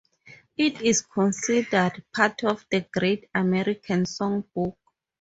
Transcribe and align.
It 0.57 0.81
is 0.81 1.03
considered 1.03 2.03
part 2.11 2.43
of 2.43 2.65
the 2.71 2.87
Great 2.91 3.29
American 3.35 4.05
Songbook. 4.05 4.75